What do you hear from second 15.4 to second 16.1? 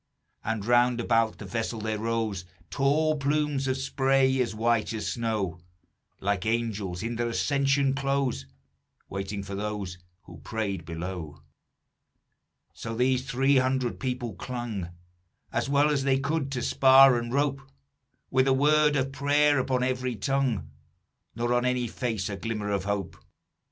As well as